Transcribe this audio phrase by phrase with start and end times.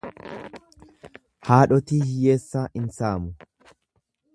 [1.49, 3.33] Haadhotii hiyyeessaa in saamu.